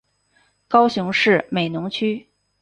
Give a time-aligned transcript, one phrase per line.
[0.67, 2.27] 高雄市美浓区